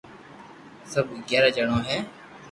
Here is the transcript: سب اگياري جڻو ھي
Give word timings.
سب 0.91 1.05
اگياري 1.15 1.49
جڻو 1.57 1.77
ھي 1.87 1.97